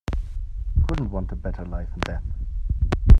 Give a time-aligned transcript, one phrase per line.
[0.87, 2.23] Couldn't want a better life and death.